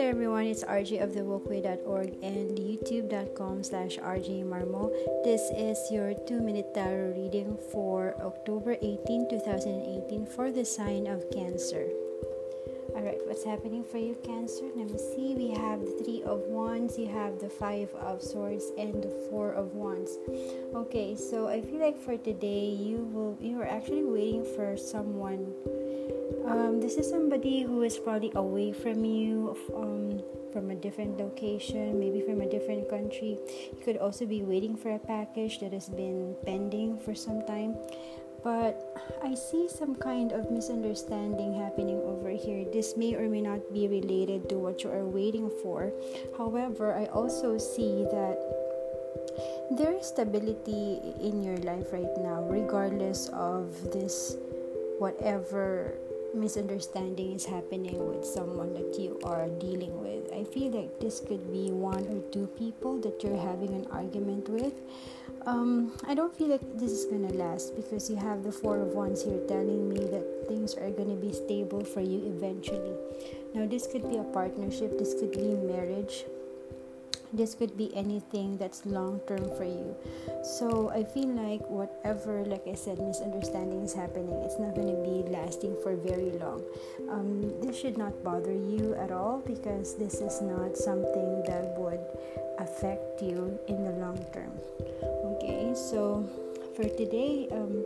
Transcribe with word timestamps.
everyone, 0.00 0.46
it's 0.46 0.64
RJ 0.64 1.02
of 1.02 1.10
thewalkway.org 1.10 2.14
and 2.22 2.56
youtube.com 2.56 3.62
slash 3.62 3.98
RJ 3.98 4.44
Marmol. 4.44 4.90
This 5.24 5.42
is 5.56 5.76
your 5.90 6.14
2-minute 6.14 6.72
tarot 6.72 7.12
reading 7.16 7.58
for 7.70 8.14
October 8.22 8.76
18, 8.80 9.28
2018 9.28 10.26
for 10.26 10.50
the 10.50 10.64
sign 10.64 11.06
of 11.06 11.30
Cancer. 11.30 11.88
Alright, 12.94 13.18
what's 13.26 13.44
happening 13.44 13.84
for 13.84 13.98
you, 13.98 14.16
Cancer? 14.22 14.64
Let 14.76 14.90
me 14.90 14.98
see. 14.98 15.34
We 15.34 15.50
have 15.50 15.80
the 15.80 15.98
Three 16.04 16.22
of 16.24 16.40
Wands, 16.40 16.98
you 16.98 17.08
have 17.08 17.38
the 17.38 17.48
Five 17.48 17.94
of 17.94 18.22
Swords, 18.22 18.72
and 18.78 19.02
the 19.02 19.10
Four 19.28 19.52
of 19.52 19.74
Wands. 19.74 20.18
Okay, 20.74 21.16
so 21.16 21.48
I 21.48 21.62
feel 21.62 21.80
like 21.80 22.00
for 22.00 22.16
today 22.16 22.68
you 22.68 22.98
will 23.12 23.36
you 23.40 23.60
are 23.60 23.66
actually 23.66 24.04
waiting 24.04 24.44
for 24.44 24.76
someone 24.76 25.52
um, 26.46 26.80
this 26.80 26.96
is 26.96 27.08
somebody 27.08 27.62
who 27.62 27.82
is 27.82 27.98
probably 27.98 28.32
away 28.34 28.72
from 28.72 29.04
you, 29.04 29.56
um, 29.76 30.22
from 30.52 30.70
a 30.70 30.74
different 30.74 31.16
location, 31.18 31.98
maybe 31.98 32.20
from 32.20 32.40
a 32.40 32.48
different 32.48 32.88
country. 32.90 33.38
You 33.70 33.78
could 33.84 33.96
also 33.96 34.26
be 34.26 34.42
waiting 34.42 34.76
for 34.76 34.90
a 34.90 34.98
package 34.98 35.60
that 35.60 35.72
has 35.72 35.88
been 35.88 36.34
pending 36.44 36.98
for 36.98 37.14
some 37.14 37.46
time. 37.46 37.76
But 38.42 38.74
I 39.22 39.34
see 39.34 39.68
some 39.68 39.94
kind 39.94 40.32
of 40.32 40.50
misunderstanding 40.50 41.54
happening 41.54 42.02
over 42.02 42.30
here. 42.30 42.66
This 42.72 42.96
may 42.96 43.14
or 43.14 43.28
may 43.28 43.40
not 43.40 43.72
be 43.72 43.86
related 43.86 44.48
to 44.50 44.58
what 44.58 44.82
you 44.82 44.90
are 44.90 45.06
waiting 45.06 45.50
for. 45.62 45.92
However, 46.36 46.92
I 46.92 47.06
also 47.06 47.56
see 47.56 48.02
that 48.10 48.38
there 49.78 49.92
is 49.94 50.06
stability 50.06 50.98
in 51.22 51.42
your 51.42 51.56
life 51.58 51.92
right 51.92 52.16
now, 52.18 52.42
regardless 52.42 53.28
of 53.28 53.70
this 53.92 54.36
whatever 54.98 55.94
misunderstanding 56.34 57.32
is 57.32 57.44
happening 57.44 57.98
with 58.08 58.24
someone 58.24 58.72
that 58.74 58.98
you 58.98 59.18
are 59.24 59.48
dealing 59.48 60.00
with. 60.00 60.32
I 60.32 60.44
feel 60.44 60.70
like 60.70 60.98
this 61.00 61.20
could 61.20 61.52
be 61.52 61.70
one 61.70 62.06
or 62.08 62.20
two 62.32 62.46
people 62.58 62.98
that 63.00 63.22
you're 63.22 63.36
having 63.36 63.74
an 63.74 63.86
argument 63.90 64.48
with. 64.48 64.74
Um, 65.46 65.92
I 66.06 66.14
don't 66.14 66.34
feel 66.36 66.48
like 66.48 66.78
this 66.78 66.92
is 66.92 67.04
gonna 67.06 67.32
last 67.32 67.76
because 67.76 68.08
you 68.08 68.16
have 68.16 68.44
the 68.44 68.52
Four 68.52 68.78
of 68.78 68.94
Wands 68.94 69.24
here 69.24 69.40
telling 69.48 69.88
me 69.88 69.98
that 69.98 70.46
things 70.48 70.74
are 70.74 70.90
gonna 70.90 71.16
be 71.16 71.32
stable 71.32 71.84
for 71.84 72.00
you 72.00 72.24
eventually. 72.26 72.94
Now, 73.54 73.66
this 73.66 73.86
could 73.86 74.08
be 74.08 74.16
a 74.16 74.24
partnership, 74.24 74.98
this 74.98 75.14
could 75.14 75.32
be 75.32 75.54
marriage, 75.54 76.24
this 77.32 77.54
could 77.54 77.76
be 77.76 77.94
anything 77.96 78.56
that's 78.58 78.84
long 78.84 79.20
term 79.26 79.44
for 79.56 79.64
you. 79.64 79.96
So 80.42 80.90
i 80.90 81.02
feel 81.04 81.28
like 81.28 81.62
whatever 81.70 82.44
like 82.44 82.66
i 82.66 82.74
said 82.74 82.98
misunderstanding 82.98 83.82
is 83.82 83.94
happening 83.94 84.34
it's 84.42 84.58
not 84.58 84.74
going 84.74 84.90
to 84.90 85.00
be 85.02 85.30
lasting 85.30 85.76
for 85.82 85.96
very 85.96 86.32
long. 86.38 86.62
Um, 87.08 87.52
this 87.62 87.78
should 87.78 87.96
not 87.96 88.22
bother 88.24 88.52
you 88.52 88.94
at 88.94 89.10
all 89.10 89.42
because 89.46 89.96
this 89.96 90.14
is 90.20 90.40
not 90.42 90.76
something 90.76 91.42
that 91.46 91.74
would 91.78 92.02
affect 92.58 93.22
you 93.22 93.58
in 93.68 93.84
the 93.84 93.92
long 94.02 94.18
term. 94.32 94.52
Okay 95.36 95.72
so 95.74 96.28
for 96.76 96.84
today 96.84 97.48
um, 97.52 97.84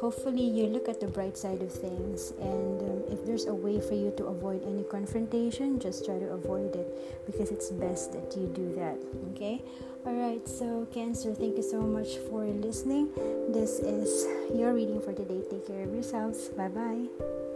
hopefully 0.00 0.42
you 0.42 0.66
look 0.66 0.88
at 0.88 1.00
the 1.00 1.06
bright 1.06 1.36
side 1.36 1.62
of 1.62 1.72
things 1.72 2.32
and 2.40 2.80
um, 2.82 3.02
if 3.10 3.24
there's 3.24 3.46
a 3.46 3.54
way 3.54 3.80
for 3.80 3.94
you 3.94 4.12
to 4.16 4.26
avoid 4.26 4.62
any 4.66 4.82
confrontation 4.84 5.78
just 5.78 6.04
try 6.04 6.18
to 6.18 6.26
avoid 6.32 6.74
it 6.76 7.26
because 7.26 7.50
it's 7.50 7.70
best 7.70 8.12
that 8.12 8.36
you 8.36 8.46
do 8.48 8.74
that 8.74 8.98
okay? 9.32 9.62
All 10.04 10.14
right 10.14 10.46
so 10.46 10.86
cancer 10.92 11.34
thank 11.34 11.56
you 11.56 11.62
so 11.62 11.80
much 11.80 12.16
for 12.28 12.44
listening. 12.44 13.10
This 13.48 13.80
is 13.80 14.26
your 14.54 14.74
reading 14.74 15.00
for 15.00 15.12
today. 15.12 15.42
Take 15.50 15.66
care 15.66 15.82
of 15.82 15.92
yourselves. 15.92 16.48
Bye 16.50 16.68
bye 16.68 17.55